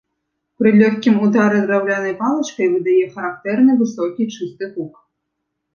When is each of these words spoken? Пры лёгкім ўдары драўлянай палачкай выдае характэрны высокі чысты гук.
Пры 0.61 0.69
лёгкім 0.79 1.15
ўдары 1.25 1.59
драўлянай 1.67 2.15
палачкай 2.23 2.67
выдае 2.73 2.99
характэрны 3.19 3.71
высокі 3.85 4.23
чысты 4.35 4.63
гук. 4.77 4.93